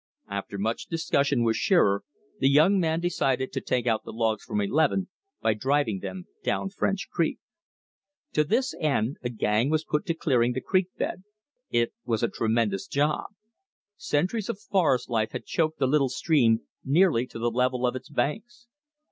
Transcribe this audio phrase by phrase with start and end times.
[0.29, 2.03] After much discussion with Shearer
[2.39, 5.09] the young man decided to take out the logs from eleven
[5.41, 7.37] by driving them down French Creek.
[8.33, 11.23] To this end a gang was put to clearing the creekbed.
[11.69, 13.25] It was a tremendous job.
[13.95, 18.09] Centuries of forest life had choked the little stream nearly to the level of its
[18.09, 18.65] banks.